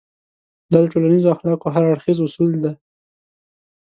دا 0.71 0.79
د 0.83 0.85
ټولنيزو 0.91 1.31
اخلاقو 1.35 1.73
هر 1.75 1.83
اړخيز 1.91 2.17
اصول 2.27 2.51
دی. 2.63 2.73